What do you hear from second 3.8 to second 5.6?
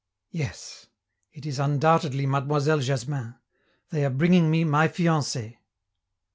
they are bringing me my fiancee!